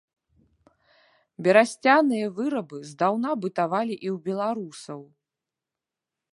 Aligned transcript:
Берасцяныя 1.47 2.25
вырабы 2.39 2.77
здаўна 2.93 3.29
бытавалі 3.47 3.95
і 3.97 4.07
ў 4.15 4.17
беларусаў. 4.29 5.01